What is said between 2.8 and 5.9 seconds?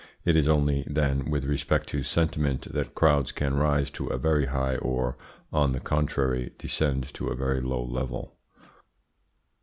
crowds can rise to a very high or, on the